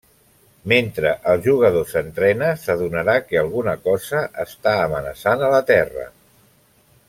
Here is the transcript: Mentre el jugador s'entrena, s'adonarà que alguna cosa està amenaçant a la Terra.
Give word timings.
Mentre 0.71 1.09
el 1.33 1.43
jugador 1.47 1.85
s'entrena, 1.91 2.49
s'adonarà 2.63 3.15
que 3.27 3.39
alguna 3.43 3.77
cosa 3.89 4.23
està 4.47 4.75
amenaçant 4.89 5.49
a 5.49 5.53
la 5.59 5.61
Terra. 5.73 6.09